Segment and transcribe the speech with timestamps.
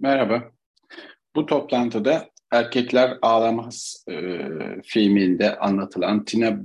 [0.00, 0.52] Merhaba.
[1.36, 4.38] Bu toplantıda Erkekler Ağlamaz e,
[4.84, 6.58] filminde anlatılan Tina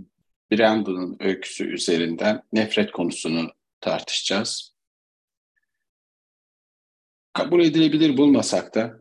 [0.51, 3.51] Brandon'un öyküsü üzerinden nefret konusunu
[3.81, 4.75] tartışacağız.
[7.33, 8.99] Kabul edilebilir bulmasak da,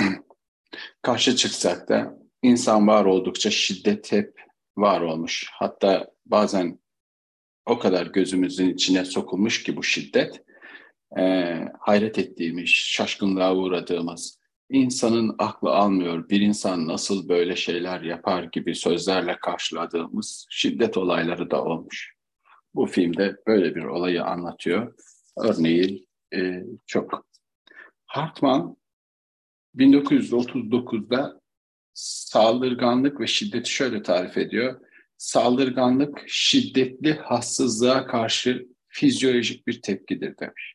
[1.02, 4.40] karşı çıksak da insan var oldukça şiddet hep
[4.76, 5.48] var olmuş.
[5.52, 6.78] Hatta bazen
[7.66, 10.44] o kadar gözümüzün içine sokulmuş ki bu şiddet,
[11.18, 14.38] e, hayret ettiğimiz, şaşkınlığa uğradığımız,
[14.70, 21.64] insanın aklı almıyor, bir insan nasıl böyle şeyler yapar gibi sözlerle karşıladığımız şiddet olayları da
[21.64, 22.14] olmuş.
[22.74, 24.94] Bu filmde böyle bir olayı anlatıyor.
[25.38, 27.26] Örneğin e, çok.
[28.06, 28.76] Hartman
[29.76, 31.40] 1939'da
[31.94, 34.80] saldırganlık ve şiddeti şöyle tarif ediyor.
[35.16, 40.74] Saldırganlık şiddetli hassızlığa karşı fizyolojik bir tepkidir demiş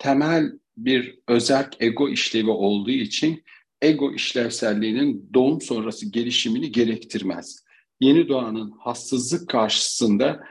[0.00, 3.44] temel bir özerk ego işlevi olduğu için
[3.82, 7.64] ego işlevselliğinin doğum sonrası gelişimini gerektirmez.
[8.00, 10.44] Yeni doğanın hassızlık karşısında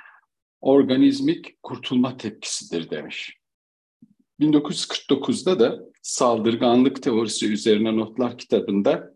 [0.62, 3.38] organizmik kurtulma tepkisidir demiş.
[4.40, 9.16] 1949'da da saldırganlık teorisi üzerine notlar kitabında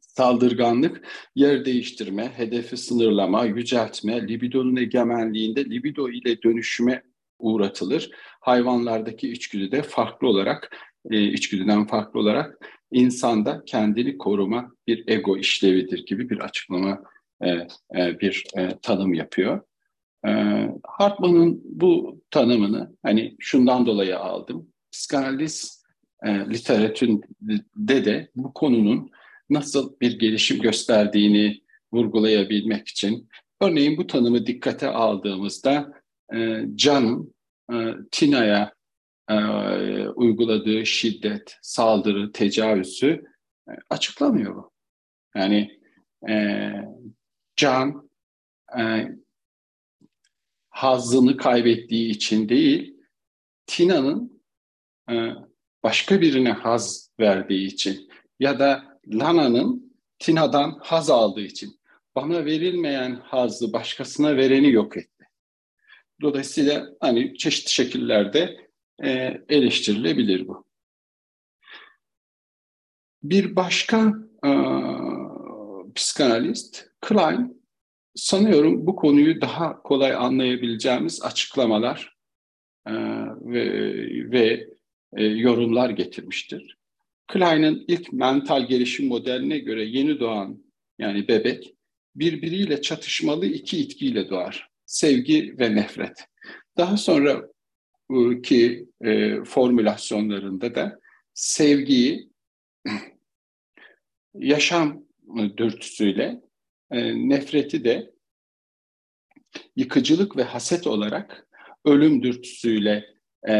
[0.00, 7.02] saldırganlık yer değiştirme, hedefi sınırlama, yüceltme, libidonun egemenliğinde libido ile dönüşüme
[7.38, 8.10] uğratılır.
[8.42, 10.76] Hayvanlardaki içgüdü de farklı olarak,
[11.10, 17.02] e, içgüdüden farklı olarak insanda kendini koruma bir ego işlevidir gibi bir açıklama,
[17.40, 17.50] e,
[17.96, 19.60] e, bir e, tanım yapıyor.
[20.26, 20.30] E,
[20.84, 24.68] Hartman'ın bu tanımını hani şundan dolayı aldım.
[24.92, 25.84] Psikanaliz
[26.22, 29.10] e, literatüründe de bu konunun
[29.50, 33.28] nasıl bir gelişim gösterdiğini vurgulayabilmek için
[33.60, 35.92] örneğin bu tanımı dikkate aldığımızda
[36.34, 37.34] e, Can'ın
[38.10, 38.72] Tina'ya
[39.28, 39.34] e,
[40.08, 43.24] uyguladığı şiddet, saldırı, tecavüzü
[43.68, 44.72] e, açıklamıyor bu.
[45.34, 45.80] Yani
[46.28, 46.72] e,
[47.56, 48.10] Can
[48.78, 49.08] e,
[50.70, 52.96] hazzını kaybettiği için değil,
[53.66, 54.42] Tina'nın
[55.10, 55.30] e,
[55.82, 58.10] başka birine haz verdiği için
[58.40, 61.80] ya da Lana'nın Tina'dan haz aldığı için
[62.14, 65.11] bana verilmeyen hazzı başkasına vereni yok et.
[66.22, 68.68] Dolayısıyla hani çeşitli şekillerde
[69.04, 70.64] e, eleştirilebilir bu.
[73.22, 74.14] Bir başka
[74.46, 74.50] e,
[75.94, 77.62] psikanalist Klein
[78.14, 82.16] sanıyorum bu konuyu daha kolay anlayabileceğimiz açıklamalar
[82.86, 82.92] e,
[83.40, 83.72] ve,
[84.30, 84.68] ve
[85.16, 86.78] e, yorumlar getirmiştir.
[87.26, 90.64] Klein'in ilk mental gelişim modeline göre yeni doğan
[90.98, 91.74] yani bebek
[92.14, 96.26] birbiriyle çatışmalı iki itkiyle doğar sevgi ve nefret.
[96.76, 97.48] Daha sonra
[98.42, 101.00] ki e, formülasyonlarında da
[101.34, 102.30] sevgiyi
[104.34, 105.04] yaşam
[105.56, 106.40] dürtüsüyle,
[106.90, 108.12] e, nefreti de
[109.76, 111.46] yıkıcılık ve haset olarak
[111.84, 113.04] ölüm dürtüsüyle
[113.48, 113.54] e,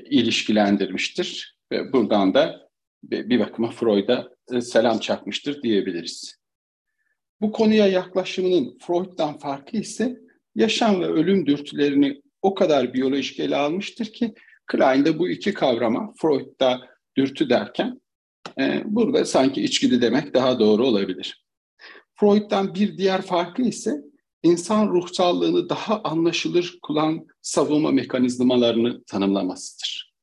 [0.00, 1.58] ilişkilendirmiştir.
[1.72, 2.68] Ve buradan da
[3.02, 6.38] bir bakıma Freud'a e, selam çakmıştır diyebiliriz.
[7.40, 14.06] Bu konuya yaklaşımının Freud'dan farkı ise yaşam ve ölüm dürtülerini o kadar biyolojik ele almıştır
[14.06, 14.34] ki
[14.66, 16.80] Klein de bu iki kavrama Freud'da
[17.16, 18.00] dürtü derken
[18.60, 21.44] e, burada sanki içgüdü demek daha doğru olabilir.
[22.14, 24.00] Freud'dan bir diğer farkı ise
[24.42, 30.14] insan ruhsallığını daha anlaşılır kılan savunma mekanizmalarını tanımlamasıdır.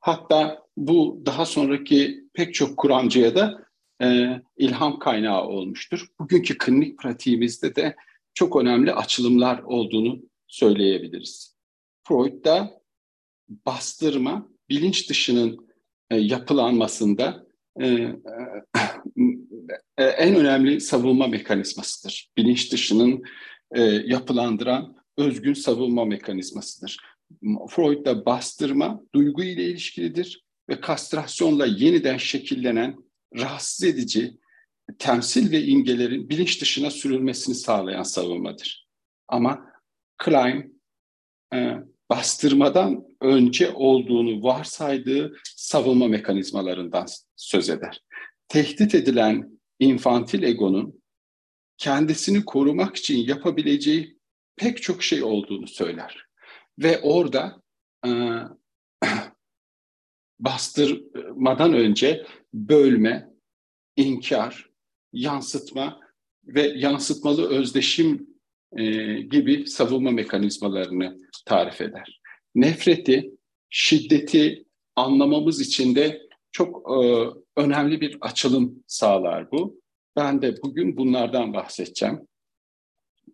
[0.00, 3.64] Hatta bu daha sonraki pek çok Kur'ancıya da
[4.02, 6.06] e, ilham kaynağı olmuştur.
[6.20, 7.96] Bugünkü klinik pratiğimizde de
[8.34, 11.56] çok önemli açılımlar olduğunu söyleyebiliriz.
[12.08, 12.82] Freud'da
[13.66, 15.68] bastırma bilinç dışının
[16.10, 17.46] e, yapılanmasında
[17.80, 18.16] e, e,
[19.98, 22.32] e, en önemli savunma mekanizmasıdır.
[22.36, 23.22] Bilinç dışının
[23.74, 26.98] e, yapılandıran özgün savunma mekanizmasıdır.
[27.70, 32.96] Freud'da bastırma duygu ile ilişkilidir ve kastrasyonla yeniden şekillenen
[33.36, 34.38] rahatsız edici
[34.98, 38.88] temsil ve imgelerin bilinç dışına sürülmesini sağlayan savunmadır.
[39.28, 39.72] Ama
[40.18, 40.82] Klein
[41.54, 41.76] e,
[42.10, 47.06] bastırmadan önce olduğunu varsaydığı savunma mekanizmalarından
[47.36, 48.04] söz eder.
[48.48, 51.02] Tehdit edilen infantil egonun
[51.78, 54.18] kendisini korumak için yapabileceği
[54.56, 56.26] pek çok şey olduğunu söyler.
[56.78, 57.62] Ve orada
[58.06, 58.10] e,
[60.38, 63.30] bastırmadan önce bölme,
[63.96, 64.71] inkar,
[65.12, 66.00] yansıtma
[66.46, 68.26] ve yansıtmalı özdeşim
[68.76, 68.84] e,
[69.20, 72.20] gibi savunma mekanizmalarını tarif eder.
[72.54, 73.30] Nefreti,
[73.70, 74.64] şiddeti
[74.96, 76.22] anlamamız için de
[76.52, 77.26] çok e,
[77.56, 79.80] önemli bir açılım sağlar bu.
[80.16, 82.20] Ben de bugün bunlardan bahsedeceğim.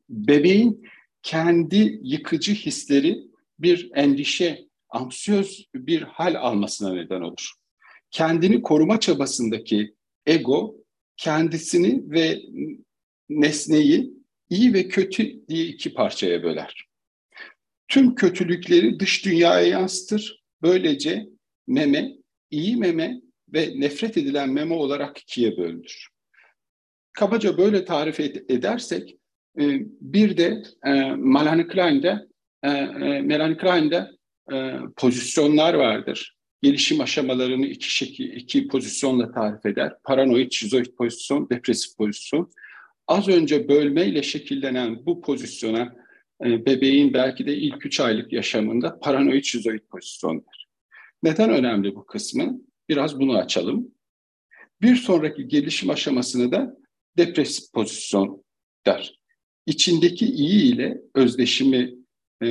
[0.09, 0.89] Bebeğin
[1.23, 3.29] kendi yıkıcı hisleri
[3.59, 7.53] bir endişe, anksiyöz bir hal almasına neden olur.
[8.11, 9.95] Kendini koruma çabasındaki
[10.27, 10.75] ego
[11.19, 12.39] kendisini ve
[13.29, 14.11] nesneyi
[14.51, 16.89] iyi ve kötü diye iki parçaya böler.
[17.89, 20.43] Tüm kötülükleri dış dünyaya yansıtır.
[20.63, 21.27] Böylece
[21.67, 22.13] meme,
[22.51, 26.09] iyi meme ve nefret edilen meme olarak ikiye bölünür.
[27.13, 29.17] Kabaca böyle tarif edersek
[29.61, 32.27] e, bir de e, Melanie Klein'de
[32.63, 32.71] e,
[33.21, 34.11] Melanie Klein'de
[34.97, 36.38] pozisyonlar vardır.
[36.63, 39.93] Gelişim aşamalarını iki şekil, iki pozisyonla tarif eder.
[40.05, 42.51] Paranoid, şizoid pozisyon, depresif pozisyon.
[43.07, 45.97] Az önce bölmeyle şekillenen bu pozisyona
[46.41, 50.69] bebeğin belki de ilk üç aylık yaşamında paranoid şizoid pozisyonlar.
[51.23, 52.61] Neden önemli bu kısmı?
[52.89, 53.89] Biraz bunu açalım.
[54.83, 56.77] Bir sonraki gelişim aşamasını da
[57.17, 58.45] depresif pozisyon
[58.87, 59.21] der.
[59.67, 61.95] İçindeki iyi ile özdeşimi
[62.43, 62.47] e,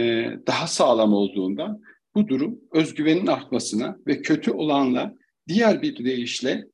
[0.47, 1.81] daha sağlam olduğundan
[2.17, 5.15] bu durum özgüvenin artmasına ve kötü olanla
[5.47, 6.65] diğer bir deyişle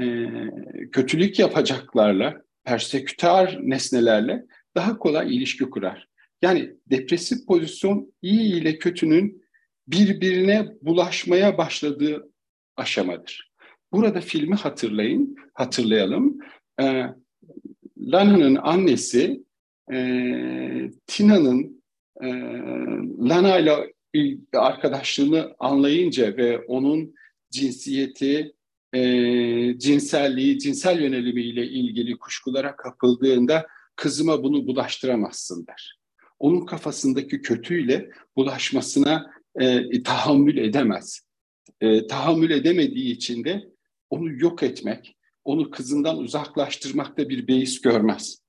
[0.00, 0.26] e,
[0.92, 4.44] kötülük yapacaklarla, perseküter nesnelerle
[4.76, 6.08] daha kolay ilişki kurar.
[6.42, 9.42] Yani depresif pozisyon iyi ile kötünün
[9.88, 12.30] birbirine bulaşmaya başladığı
[12.76, 13.52] aşamadır.
[13.92, 16.38] Burada filmi hatırlayın, hatırlayalım.
[16.80, 17.04] Ee,
[17.98, 19.42] Lana'nın annesi
[19.92, 19.96] e,
[21.06, 21.82] Tina'nın
[22.22, 22.28] e,
[23.18, 23.92] Lana ile
[24.52, 27.14] arkadaşlığını anlayınca ve onun
[27.50, 28.54] cinsiyeti,
[28.92, 29.00] e,
[29.78, 33.66] cinselliği, cinsel yönelimiyle ilgili kuşkulara kapıldığında
[33.96, 35.98] kızıma bunu bulaştıramazsın der.
[36.38, 39.30] Onun kafasındaki kötüyle bulaşmasına
[39.60, 41.20] e, tahammül edemez.
[41.80, 43.72] E, tahammül edemediği için de
[44.10, 48.42] onu yok etmek, onu kızından uzaklaştırmakta bir beis görmez.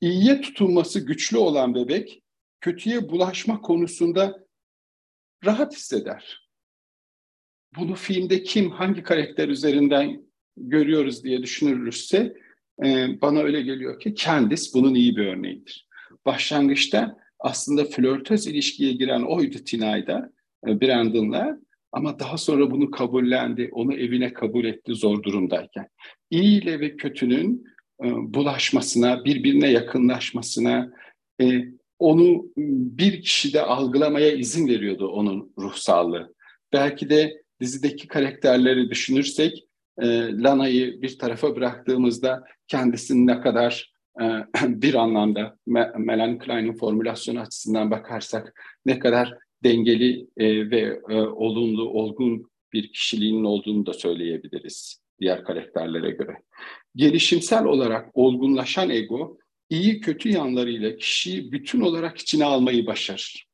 [0.00, 2.23] İyiye tutulması güçlü olan bebek,
[2.64, 4.46] kötüye bulaşma konusunda
[5.44, 6.48] rahat hisseder.
[7.76, 10.22] Bunu filmde kim, hangi karakter üzerinden
[10.56, 12.36] görüyoruz diye düşünülürse
[12.84, 15.88] e, bana öyle geliyor ki Candice bunun iyi bir örneğidir.
[16.26, 20.32] Başlangıçta aslında flörtöz ilişkiye giren oydu Tinay'da,
[20.66, 21.58] e, Brandon'la
[21.92, 25.88] ama daha sonra bunu kabullendi, onu evine kabul etti zor durumdayken.
[26.30, 27.64] İyi ile ve kötünün
[28.04, 30.92] e, bulaşmasına, birbirine yakınlaşmasına,
[31.40, 36.34] e, onu bir kişide algılamaya izin veriyordu onun ruh sağlığı.
[36.72, 39.64] Belki de dizideki karakterleri düşünürsek,
[40.32, 43.94] Lana'yı bir tarafa bıraktığımızda kendisinin ne kadar
[44.62, 45.56] bir anlamda
[45.98, 53.44] Melanie Klein'in formülasyonu açısından bakarsak ne kadar dengeli e, ve e, olumlu, olgun bir kişiliğinin
[53.44, 56.36] olduğunu da söyleyebiliriz diğer karakterlere göre.
[56.96, 59.38] Gelişimsel olarak olgunlaşan ego,
[59.70, 63.46] iyi kötü yanlarıyla kişiyi bütün olarak içine almayı başarır.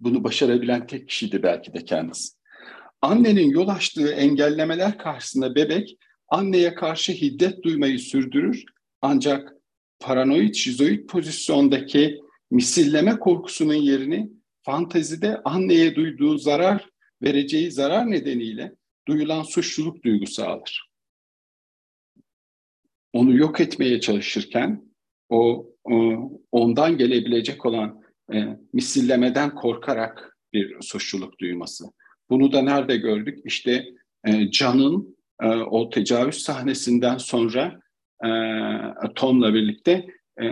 [0.00, 2.38] Bunu başarabilen tek kişiydi belki de kendisi.
[3.02, 5.96] Annenin yol açtığı engellemeler karşısında bebek
[6.28, 8.64] anneye karşı hiddet duymayı sürdürür
[9.02, 9.52] ancak
[10.00, 12.20] paranoid şizoid pozisyondaki
[12.50, 14.30] misilleme korkusunun yerini
[14.62, 16.88] fantezide anneye duyduğu zarar
[17.22, 18.72] vereceği zarar nedeniyle
[19.08, 20.87] duyulan suçluluk duygusu alır.
[23.18, 24.84] Onu yok etmeye çalışırken
[25.28, 25.92] o, o
[26.52, 31.84] ondan gelebilecek olan e, misillemeden korkarak bir suçluluk duyması.
[32.30, 33.38] Bunu da nerede gördük?
[33.44, 33.86] İşte
[34.26, 37.80] e, Can'ın e, o tecavüz sahnesinden sonra
[38.24, 38.30] e,
[39.14, 40.06] Tom'la birlikte
[40.42, 40.46] e,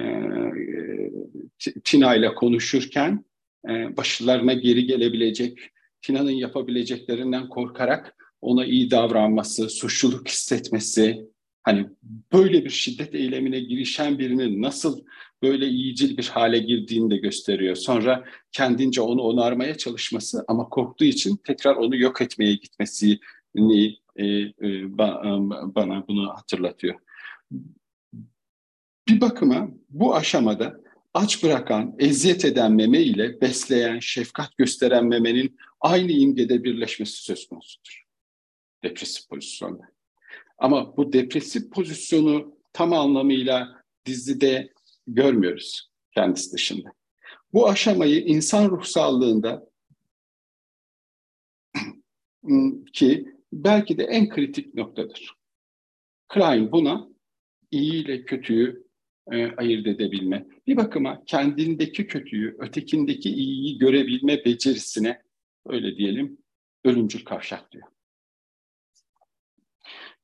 [1.85, 3.25] Tina ile konuşurken
[3.69, 5.59] e, başlarına geri gelebilecek,
[6.03, 11.27] Tina'nın yapabileceklerinden korkarak ona iyi davranması, suçluluk hissetmesi,
[11.67, 11.87] hani
[12.33, 15.05] böyle bir şiddet eylemine girişen birinin nasıl
[15.43, 17.77] böyle iyicil bir hale girdiğini de gösteriyor.
[17.77, 24.99] Sonra kendince onu onarmaya çalışması ama korktuğu için tekrar onu yok etmeye gitmesini e, e,
[25.75, 26.95] bana bunu hatırlatıyor.
[29.09, 30.81] Bir bakıma bu aşamada
[31.15, 38.05] aç bırakan, eziyet eden meme ile besleyen, şefkat gösteren memenin aynı imgede birleşmesi söz konusudur.
[38.85, 39.96] Depresif pozisyonda.
[40.59, 44.73] Ama bu depresif pozisyonu tam anlamıyla dizide
[45.07, 46.89] görmüyoruz kendisi dışında.
[47.53, 49.71] Bu aşamayı insan ruh sağlığında
[52.93, 55.37] ki belki de en kritik noktadır.
[56.29, 57.09] Klein buna
[57.71, 58.87] iyi ile kötüyü
[59.33, 60.47] e, ayırt edebilme.
[60.67, 65.23] Bir bakıma kendindeki kötüyü, ötekindeki iyiyi görebilme becerisine
[65.67, 66.39] öyle diyelim
[66.85, 67.89] ölümcül kavşak diyor.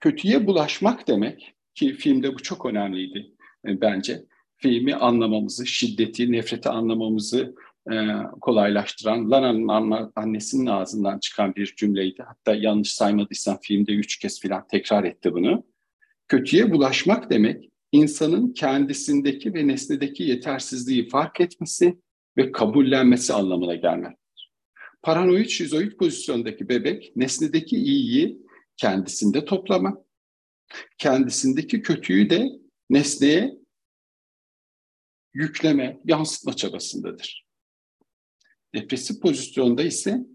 [0.02, 3.32] Kötüye bulaşmak demek ki filmde bu çok önemliydi
[3.66, 4.22] e, bence.
[4.56, 7.54] Filmi anlamamızı, şiddeti, nefreti anlamamızı
[7.92, 7.94] e,
[8.40, 12.22] kolaylaştıran Lana'nın annesinin ağzından çıkan bir cümleydi.
[12.22, 15.64] Hatta yanlış saymadıysam filmde üç kez falan tekrar etti bunu.
[16.28, 21.98] Kötüye bulaşmak demek insanın kendisindeki ve nesnedeki yetersizliği fark etmesi
[22.36, 24.52] ve kabullenmesi anlamına gelmektedir.
[25.02, 28.42] Paranoid şizoid pozisyondaki bebek nesnedeki iyiyi
[28.76, 30.04] kendisinde toplama,
[30.98, 32.48] kendisindeki kötüyü de
[32.90, 33.58] nesneye
[35.34, 37.46] yükleme, yansıtma çabasındadır.
[38.74, 40.26] Depresif pozisyonda ise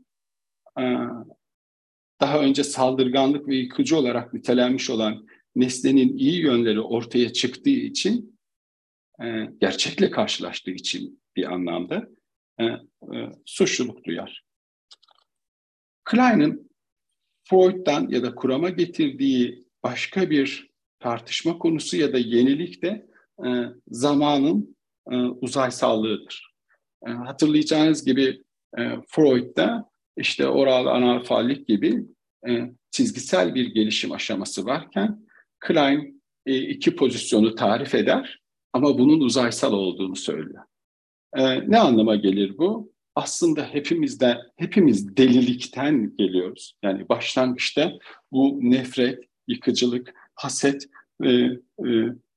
[2.21, 8.39] daha önce saldırganlık ve yıkıcı olarak nitelenmiş olan nesnenin iyi yönleri ortaya çıktığı için
[9.61, 12.09] gerçekle karşılaştığı için bir anlamda
[13.45, 14.45] suçluluk duyar.
[16.03, 16.66] Klein'in
[17.49, 23.07] Freud'dan ya da kurama getirdiği başka bir tartışma konusu ya da yenilik de
[23.87, 24.77] zamanın
[25.41, 26.53] uzaysallığıdır.
[27.07, 28.43] E, hatırlayacağınız gibi
[28.77, 32.05] e, Freud'da işte oral analfallik gibi
[32.47, 35.27] e, çizgisel bir gelişim aşaması varken
[35.59, 38.39] Klein e, iki pozisyonu tarif eder
[38.73, 40.63] ama bunun uzaysal olduğunu söylüyor.
[41.35, 42.91] E, ne anlama gelir bu?
[43.17, 46.73] Aslında hepimizden, hepimiz delilikten geliyoruz.
[46.83, 47.93] Yani başlangıçta
[48.31, 50.85] bu nefret, yıkıcılık, haset
[51.23, 51.59] e, e,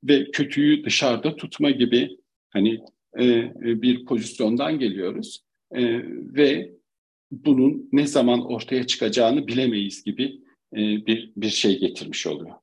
[0.03, 2.17] ve kötüyü dışarıda tutma gibi
[2.49, 2.79] hani
[3.17, 5.81] e, e, bir pozisyondan geliyoruz e,
[6.35, 6.71] ve
[7.31, 10.41] bunun ne zaman ortaya çıkacağını bilemeyiz gibi
[10.73, 12.55] bir bir şey getirmiş oluyor.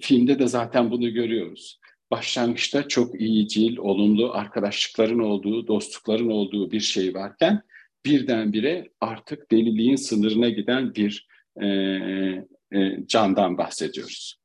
[0.00, 1.80] filmde de zaten bunu görüyoruz.
[2.12, 7.62] Başlangıçta çok iyicil, olumlu arkadaşlıkların olduğu, dostlukların olduğu bir şey varken
[8.04, 11.28] birdenbire artık deliliğin sınırına giden bir
[11.62, 14.40] e, e, candan bahsediyoruz.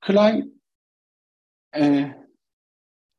[0.00, 0.62] Klein
[1.76, 2.10] e,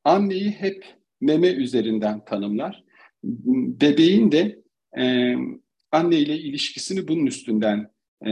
[0.03, 0.85] Anneyi hep
[1.21, 2.83] meme üzerinden tanımlar.
[3.23, 4.59] Bebeğin de
[4.97, 5.35] e,
[5.91, 7.91] anne ile ilişkisini bunun üstünden
[8.25, 8.29] e,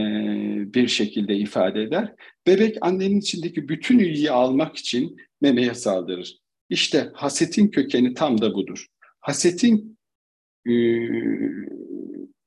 [0.74, 2.14] bir şekilde ifade eder.
[2.46, 6.38] Bebek annenin içindeki bütün ilgiyi almak için memeye saldırır.
[6.68, 8.86] İşte hasetin kökeni tam da budur.
[9.20, 9.98] Hasetin
[10.68, 10.74] e,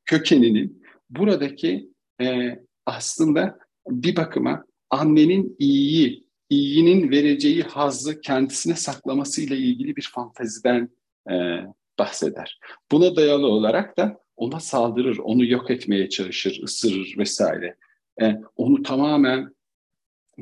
[0.06, 1.90] kökeninin buradaki
[2.22, 10.90] e, aslında bir bakıma annenin iyiyi iyinin vereceği hazzı kendisine saklamasıyla ilgili bir fanteziden
[12.00, 12.60] bahseder.
[12.92, 17.76] Buna dayalı olarak da ona saldırır, onu yok etmeye çalışır, ısırır vesaire.
[18.22, 19.56] E, onu tamamen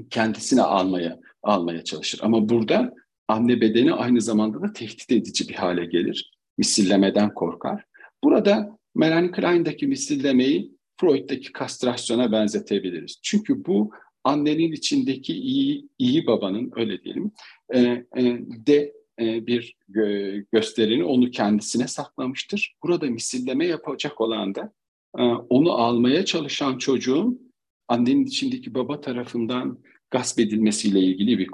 [0.10, 2.20] kendisine almaya almaya çalışır.
[2.24, 2.94] Ama burada
[3.28, 6.32] anne bedeni aynı zamanda da tehdit edici bir hale gelir.
[6.58, 7.84] Misillemeden korkar.
[8.24, 13.20] Burada Melanie Klein'daki misillemeyi Freud'daki kastrasyona benzetebiliriz.
[13.24, 13.92] Çünkü bu
[14.24, 17.32] annenin içindeki iyi iyi babanın öyle diyelim
[17.74, 18.24] e, e,
[18.68, 22.76] de e, bir gö gösterini onu kendisine saklamıştır.
[22.84, 24.74] Burada misilleme yapacak olan da
[25.18, 27.54] e, onu almaya çalışan çocuğun
[27.88, 29.80] annenin içindeki baba tarafından
[30.12, 31.48] gasp edilmesiyle ilgili bir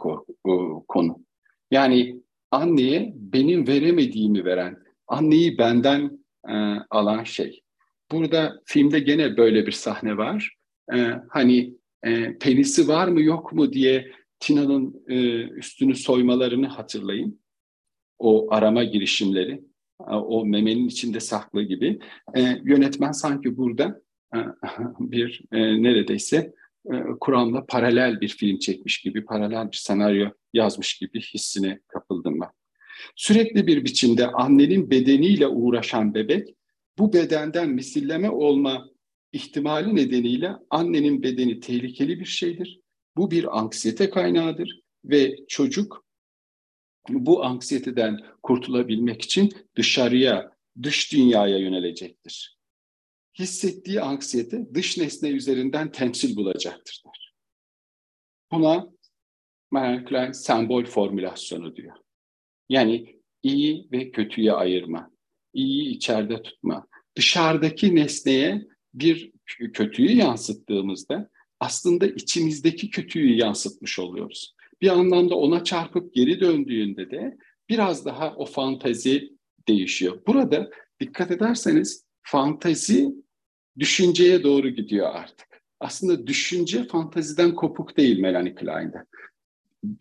[0.87, 1.25] konu.
[1.71, 4.77] Yani anneye benim veremediğimi veren,
[5.07, 6.53] anneyi benden e,
[6.89, 7.61] alan şey.
[8.11, 10.55] Burada filmde gene böyle bir sahne var.
[11.29, 11.73] Hani
[12.39, 15.03] penisi var mı yok mu diye Tina'nın
[15.57, 17.42] üstünü soymalarını hatırlayın.
[18.23, 19.63] O arama girişimleri,
[20.09, 21.99] o memenin içinde saklı gibi.
[22.35, 24.01] E, yönetmen sanki burada
[24.35, 24.37] e,
[24.99, 26.53] bir e, neredeyse
[26.91, 32.49] e, Kur'an'la paralel bir film çekmiş gibi, paralel bir senaryo yazmış gibi hissine kapıldım ben.
[33.15, 36.55] Sürekli bir biçimde annenin bedeniyle uğraşan bebek,
[36.97, 38.85] bu bedenden misilleme olma
[39.31, 42.79] ihtimali nedeniyle annenin bedeni tehlikeli bir şeydir.
[43.17, 46.02] Bu bir anksiyete kaynağıdır ve çocuk
[47.09, 50.51] bu anksiyeteden kurtulabilmek için dışarıya,
[50.83, 52.57] dış dünyaya yönelecektir.
[53.39, 57.03] Hissettiği anksiyete dış nesne üzerinden temsil bulacaktır.
[58.51, 58.87] Buna
[59.71, 61.97] Marie Klein sembol formülasyonu diyor.
[62.69, 65.11] Yani iyi ve kötüye ayırma,
[65.53, 69.31] iyiyi içeride tutma, dışarıdaki nesneye bir
[69.73, 71.29] kötüyü yansıttığımızda
[71.59, 74.55] aslında içimizdeki kötüyü yansıtmış oluyoruz.
[74.83, 77.37] Bir anlamda ona çarpıp geri döndüğünde de
[77.69, 79.29] biraz daha o fantezi
[79.67, 80.19] değişiyor.
[80.27, 83.13] Burada dikkat ederseniz fantezi
[83.79, 85.47] düşünceye doğru gidiyor artık.
[85.79, 89.05] Aslında düşünce fantaziden kopuk değil Melanie Klein'de.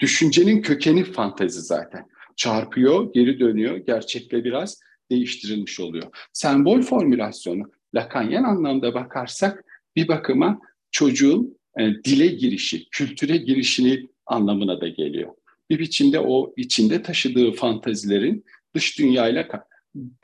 [0.01, 2.07] Düşüncenin kökeni fantezi zaten.
[2.37, 6.29] Çarpıyor, geri dönüyor, gerçekle biraz değiştirilmiş oluyor.
[6.33, 7.63] Sembol formülasyonu
[7.95, 9.65] Lakanyen anlamda bakarsak
[9.97, 10.61] bir bakıma
[10.91, 15.35] çocuğun e, dile girişi, kültüre girişini anlamına da geliyor.
[15.71, 19.49] Bir biçimde o içinde taşıdığı fantazilerin dış dünyayla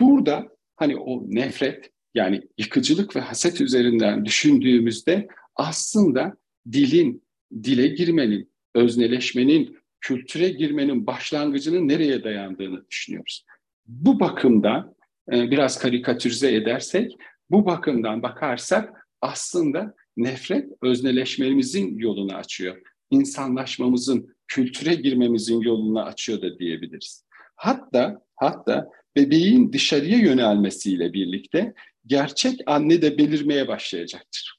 [0.00, 6.36] burada hani o nefret yani yıkıcılık ve haset üzerinden düşündüğümüzde aslında
[6.72, 7.22] dilin,
[7.62, 13.44] dile girmenin, özneleşmenin, kültüre girmenin başlangıcının nereye dayandığını düşünüyoruz.
[13.86, 14.94] Bu bakımdan
[15.32, 17.16] e, biraz karikatürize edersek,
[17.50, 22.76] bu bakımdan bakarsak aslında nefret özneleşmemizin yolunu açıyor.
[23.10, 27.24] İnsanlaşmamızın, kültüre girmemizin yolunu açıyor da diyebiliriz.
[27.56, 31.74] Hatta hatta bebeğin dışarıya yönelmesiyle birlikte
[32.06, 34.58] gerçek anne de belirmeye başlayacaktır.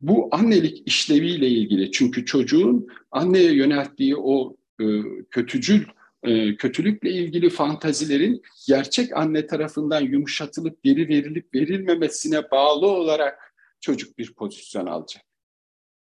[0.00, 4.84] Bu annelik işleviyle ilgili çünkü çocuğun anneye yönelttiği o e,
[5.30, 5.86] kötücül
[6.22, 14.34] e, kötülükle ilgili fantazilerin gerçek anne tarafından yumuşatılıp geri verilip verilmemesine bağlı olarak çocuk bir
[14.34, 15.24] pozisyon alacak.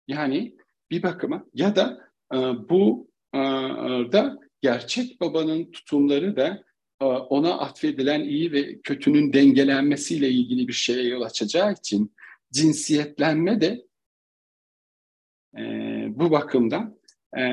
[0.08, 0.56] Yani
[0.92, 2.00] bir bakıma ya da
[2.34, 2.38] e,
[2.70, 3.40] bu e,
[4.12, 6.64] da gerçek babanın tutumları da
[7.02, 12.16] e, ona atfedilen iyi ve kötünün dengelenmesiyle ilgili bir şeye yol açacağı için
[12.52, 13.86] cinsiyetlenme de
[15.58, 15.62] e,
[16.10, 17.00] bu bakımdan
[17.38, 17.44] e,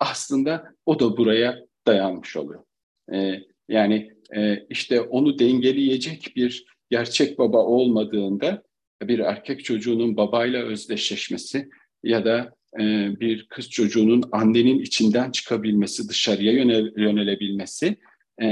[0.00, 2.64] aslında o da buraya dayanmış oluyor.
[3.12, 8.62] E, yani e, işte onu dengeleyecek bir gerçek baba olmadığında
[9.08, 11.68] bir erkek çocuğunun babayla özdeşleşmesi
[12.02, 12.80] ya da e,
[13.20, 17.96] bir kız çocuğunun annenin içinden çıkabilmesi, dışarıya yönel, yönelebilmesi
[18.42, 18.46] e,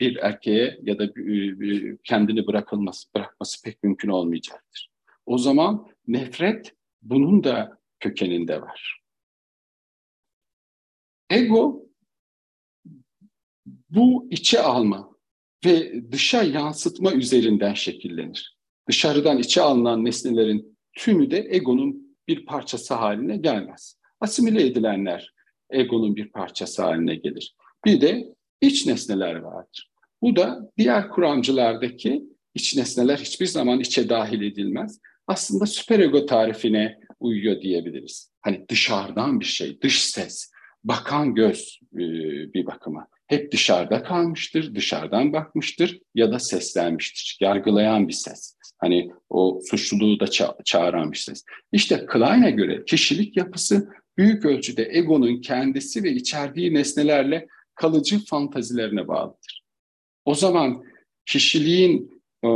[0.00, 4.90] bir erkeğe ya da bir, kendini bırakılması, bırakması pek mümkün olmayacaktır.
[5.26, 9.02] O zaman nefret bunun da kökeninde var.
[11.30, 11.86] Ego
[13.90, 15.12] bu içe alma
[15.64, 18.51] ve dışa yansıtma üzerinden şekillenir.
[18.88, 23.98] Dışarıdan içe alınan nesnelerin tümü de egonun bir parçası haline gelmez.
[24.20, 25.34] Asimile edilenler
[25.70, 27.56] egonun bir parçası haline gelir.
[27.84, 29.90] Bir de iç nesneler vardır.
[30.22, 35.00] Bu da diğer kuramcılardaki iç nesneler hiçbir zaman içe dahil edilmez.
[35.26, 38.32] Aslında süperego tarifine uyuyor diyebiliriz.
[38.40, 40.52] Hani dışarıdan bir şey, dış ses,
[40.84, 41.98] bakan göz e,
[42.54, 43.06] bir bakıma.
[43.26, 47.38] Hep dışarıda kalmıştır, dışarıdan bakmıştır ya da seslenmiştir.
[47.40, 48.56] Yargılayan bir ses.
[48.82, 51.12] Hani o suçluluğu da ça- çağıran.
[51.72, 59.62] İşte Klein'e göre kişilik yapısı büyük ölçüde egonun kendisi ve içerdiği nesnelerle kalıcı fantazilerine bağlıdır.
[60.24, 60.84] O zaman
[61.26, 62.48] kişiliğin e,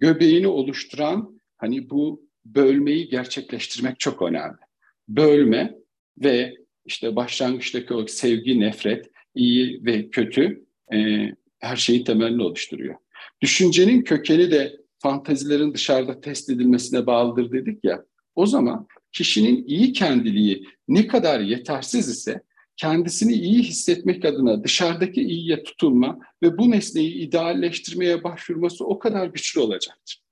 [0.00, 4.60] göbeğini oluşturan hani bu bölmeyi gerçekleştirmek çok önemli.
[5.08, 5.74] Bölme
[6.18, 6.54] ve
[6.86, 12.94] işte başlangıçtaki o sevgi, nefret, iyi ve kötü e, her şeyin temelini oluşturuyor.
[13.42, 18.04] Düşüncenin kökeni de fantazilerin dışarıda test edilmesine bağlıdır dedik ya.
[18.34, 22.42] O zaman kişinin iyi kendiliği ne kadar yetersiz ise
[22.76, 29.60] kendisini iyi hissetmek adına dışarıdaki iyiye tutunma ve bu nesneyi idealleştirmeye başvurması o kadar güçlü
[29.60, 30.22] olacaktır.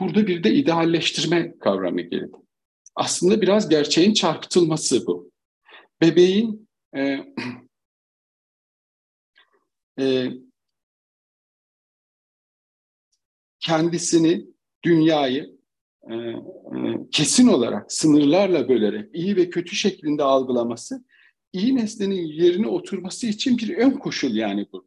[0.00, 2.36] Burada bir de idealleştirme kavramı geldi.
[2.94, 5.30] Aslında biraz gerçeğin çarpıtılması bu.
[6.00, 7.00] Bebeğin e,
[10.00, 10.30] e,
[13.64, 14.46] kendisini,
[14.84, 15.56] dünyayı
[16.10, 16.38] e, e,
[17.10, 21.04] kesin olarak sınırlarla bölerek iyi ve kötü şeklinde algılaması
[21.52, 24.86] iyi nesnenin yerine oturması için bir ön koşul yani bu.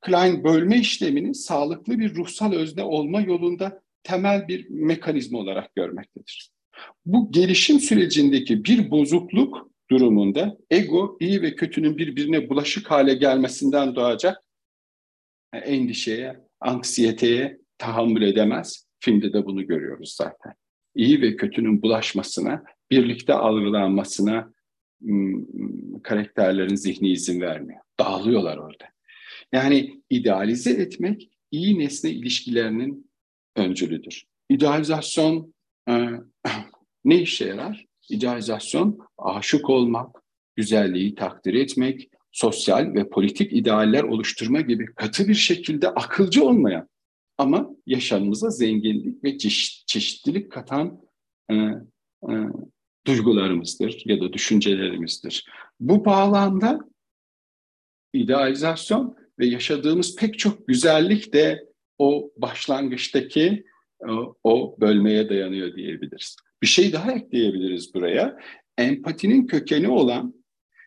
[0.00, 6.50] Klein bölme işlemini sağlıklı bir ruhsal özne olma yolunda temel bir mekanizma olarak görmektedir.
[7.06, 14.42] Bu gelişim sürecindeki bir bozukluk durumunda ego iyi ve kötünün birbirine bulaşık hale gelmesinden doğacak
[15.52, 18.86] endişeye, anksiyeteye tahammül edemez.
[19.00, 20.52] Filmde de bunu görüyoruz zaten.
[20.94, 24.52] İyi ve kötünün bulaşmasına, birlikte algılanmasına
[26.02, 27.80] karakterlerin zihni izin vermiyor.
[28.00, 28.84] Dağılıyorlar orada.
[29.52, 33.10] Yani idealize etmek iyi nesne ilişkilerinin
[33.56, 34.24] öncülüdür.
[34.48, 35.54] İdealizasyon
[35.88, 36.08] e,
[37.04, 37.86] ne işe yarar?
[38.10, 40.16] İdealizasyon aşık olmak,
[40.56, 46.88] güzelliği takdir etmek, sosyal ve politik idealler oluşturma gibi katı bir şekilde akılcı olmayan
[47.42, 51.00] ama yaşamımıza zenginlik ve çeşit, çeşitlilik katan
[51.50, 52.34] e, e,
[53.06, 55.46] duygularımızdır ya da düşüncelerimizdir.
[55.80, 56.80] Bu bağlamda
[58.12, 61.64] idealizasyon ve yaşadığımız pek çok güzellik de
[61.98, 63.64] o başlangıçtaki
[64.08, 66.36] o, o bölmeye dayanıyor diyebiliriz.
[66.62, 68.38] Bir şey daha ekleyebiliriz buraya.
[68.78, 70.34] Empatinin kökeni olan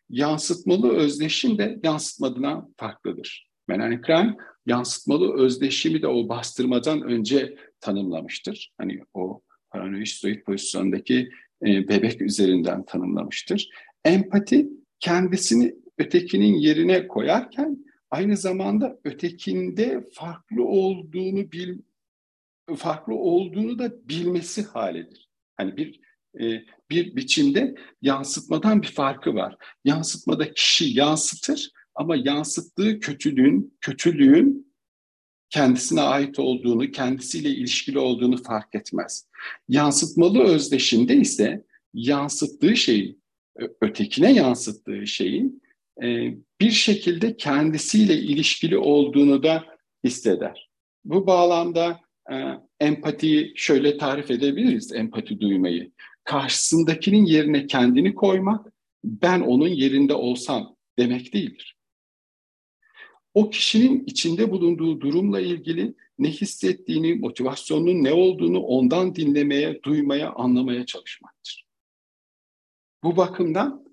[0.09, 3.54] yansıtmalı özdeşim de yansıtmadan farklıdır.
[3.67, 8.71] Melanie Klein yansıtmalı özdeşimi de o bastırmadan önce tanımlamıştır.
[8.77, 11.29] Hani o paranoid pozisyondaki
[11.65, 13.69] e, bebek üzerinden tanımlamıştır.
[14.05, 21.79] Empati kendisini ötekinin yerine koyarken aynı zamanda ötekinde farklı olduğunu bil
[22.77, 25.29] farklı olduğunu da bilmesi halidir.
[25.57, 25.99] Hani bir
[26.39, 29.57] e, bir biçimde yansıtmadan bir farkı var.
[29.85, 34.75] Yansıtmada kişi yansıtır ama yansıttığı kötülüğün kötülüğün
[35.49, 39.27] kendisine ait olduğunu, kendisiyle ilişkili olduğunu fark etmez.
[39.69, 43.17] Yansıtmalı özdeşinde ise yansıttığı şeyi,
[43.81, 45.61] ötekine yansıttığı şeyin
[46.03, 49.63] e, bir şekilde kendisiyle ilişkili olduğunu da
[50.03, 50.69] hisseder.
[51.05, 51.99] Bu bağlamda
[52.31, 52.35] e,
[52.79, 55.91] empatiyi şöyle tarif edebiliriz, empati duymayı.
[56.23, 58.65] Karşısındakinin yerine kendini koymak,
[59.03, 61.74] ben onun yerinde olsam demek değildir.
[63.35, 70.85] O kişinin içinde bulunduğu durumla ilgili ne hissettiğini, motivasyonunun ne olduğunu ondan dinlemeye, duymaya, anlamaya
[70.85, 71.65] çalışmaktır.
[73.03, 73.85] Bu bakımdan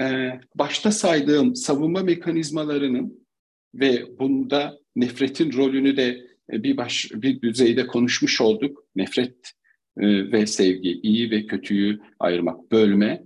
[0.00, 3.26] e, başta saydığım savunma mekanizmalarının
[3.74, 8.84] ve bunda nefretin rolünü de e, bir baş bir düzeyde konuşmuş olduk.
[8.96, 9.52] Nefret
[9.98, 13.24] e, ve sevgi, iyi ve kötüyü ayırmak, bölme,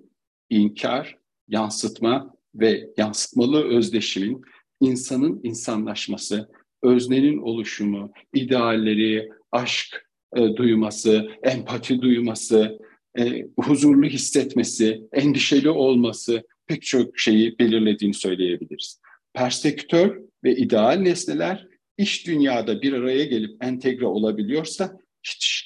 [0.50, 4.42] inkar, yansıtma ve yansıtmalı özdeşimin
[4.82, 6.48] insanın insanlaşması,
[6.82, 12.78] öznenin oluşumu, idealleri, aşk e, duyması, empati duyması,
[13.18, 19.00] e, huzurlu hissetmesi, endişeli olması pek çok şeyi belirlediğini söyleyebiliriz.
[19.34, 21.66] Persektör ve ideal nesneler
[21.98, 24.96] iş dünyada bir araya gelip entegre olabiliyorsa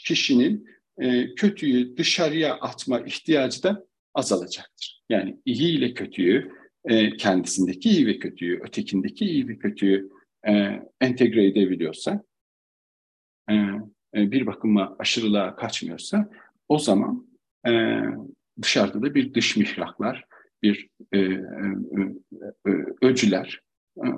[0.07, 0.67] kişinin
[1.01, 5.03] e, kötüyü dışarıya atma ihtiyacı da azalacaktır.
[5.11, 6.51] Yani iyi ile kötüyü,
[6.87, 10.11] e, kendisindeki iyi ve kötüyü, ötekindeki iyi ve kötüyü
[10.49, 12.23] e, entegre edebiliyorsa,
[13.51, 13.55] e,
[14.15, 16.31] bir bakıma aşırılığa kaçmıyorsa
[16.69, 17.27] o zaman
[18.63, 20.25] dışarıda da bir dış mihraklar,
[20.63, 20.89] bir
[23.03, 23.61] öcüler,
[24.05, 24.09] e,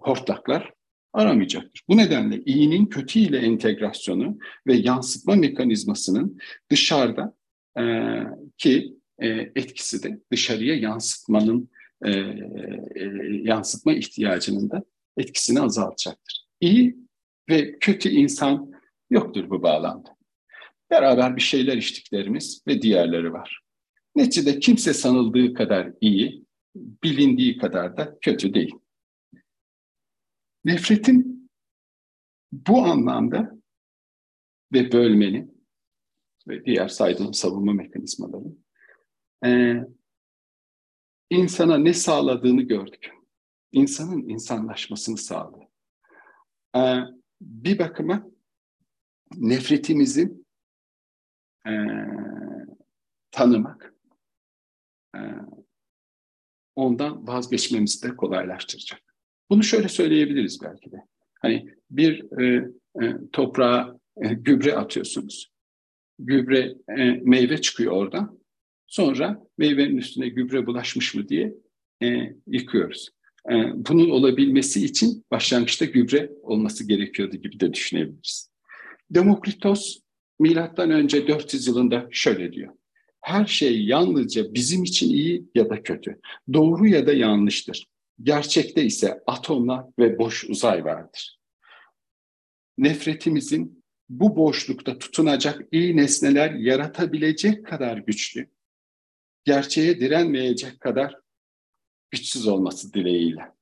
[0.00, 0.72] hortlaklar
[1.12, 1.82] aramayacaktır.
[1.88, 6.38] Bu nedenle iyinin kötü ile entegrasyonu ve yansıtma mekanizmasının
[6.70, 7.34] dışarıda
[7.78, 7.82] e,
[8.58, 11.68] ki e, etkisi de dışarıya yansıtmanın
[12.04, 13.04] e, e,
[13.42, 14.84] yansıtma ihtiyacının da
[15.16, 16.46] etkisini azaltacaktır.
[16.60, 16.96] İyi
[17.48, 18.72] ve kötü insan
[19.10, 20.16] yoktur bu bağlamda.
[20.90, 23.60] Beraber bir şeyler içtiklerimiz ve diğerleri var.
[24.16, 26.44] Neticede kimse sanıldığı kadar iyi,
[26.76, 28.74] bilindiği kadar da kötü değil.
[30.64, 31.50] Nefretin
[32.52, 33.58] bu anlamda
[34.72, 35.66] ve bölmenin
[36.48, 38.44] ve diğer saydığım savunma mekanizmaları
[39.44, 39.74] e,
[41.30, 43.12] insana ne sağladığını gördük.
[43.72, 45.68] İnsanın insanlaşmasını sağladı.
[46.76, 46.80] E,
[47.40, 48.26] bir bakıma
[49.36, 50.32] nefretimizi
[51.66, 51.72] e,
[53.30, 53.94] tanımak
[55.16, 55.20] e,
[56.76, 59.00] ondan vazgeçmemizi de kolaylaştıracak.
[59.50, 60.96] Bunu şöyle söyleyebiliriz belki de.
[61.42, 62.68] Hani bir e,
[63.02, 65.52] e, toprağa e, gübre atıyorsunuz.
[66.18, 68.38] Gübre e, meyve çıkıyor oradan.
[68.94, 71.54] Sonra meyvenin üstüne gübre bulaşmış mı diye
[72.02, 72.06] e,
[72.46, 73.10] yıkıyoruz.
[73.50, 78.50] E, bunun olabilmesi için başlangıçta gübre olması gerekiyordu gibi de düşünebiliriz.
[79.10, 79.98] Demokritos
[80.40, 82.74] milattan önce 400 yılında şöyle diyor.
[83.20, 86.20] Her şey yalnızca bizim için iyi ya da kötü,
[86.52, 87.86] doğru ya da yanlıştır.
[88.22, 91.38] Gerçekte ise atomlar ve boş uzay vardır.
[92.78, 98.53] Nefretimizin bu boşlukta tutunacak iyi nesneler yaratabilecek kadar güçlü,
[99.44, 101.20] gerçeğe direnmeyecek kadar
[102.10, 103.53] güçsüz olması dileğiyle.